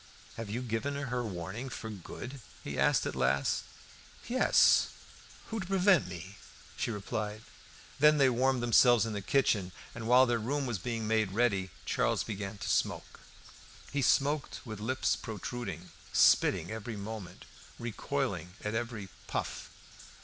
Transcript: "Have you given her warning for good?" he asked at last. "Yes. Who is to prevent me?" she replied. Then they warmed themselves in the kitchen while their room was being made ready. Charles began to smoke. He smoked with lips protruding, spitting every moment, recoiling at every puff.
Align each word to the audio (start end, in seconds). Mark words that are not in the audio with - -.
"Have 0.35 0.49
you 0.49 0.63
given 0.63 0.95
her 0.95 1.23
warning 1.23 1.69
for 1.69 1.91
good?" 1.91 2.39
he 2.63 2.79
asked 2.79 3.05
at 3.05 3.13
last. 3.15 3.65
"Yes. 4.27 4.87
Who 5.49 5.57
is 5.57 5.61
to 5.61 5.67
prevent 5.67 6.07
me?" 6.07 6.37
she 6.75 6.89
replied. 6.89 7.43
Then 7.99 8.17
they 8.17 8.27
warmed 8.27 8.63
themselves 8.63 9.05
in 9.05 9.13
the 9.13 9.21
kitchen 9.21 9.71
while 9.93 10.25
their 10.25 10.39
room 10.39 10.65
was 10.65 10.79
being 10.79 11.07
made 11.07 11.33
ready. 11.33 11.69
Charles 11.85 12.23
began 12.23 12.57
to 12.57 12.67
smoke. 12.67 13.19
He 13.91 14.01
smoked 14.01 14.61
with 14.65 14.79
lips 14.79 15.15
protruding, 15.15 15.91
spitting 16.11 16.71
every 16.71 16.97
moment, 16.97 17.45
recoiling 17.77 18.55
at 18.63 18.73
every 18.73 19.07
puff. 19.27 19.69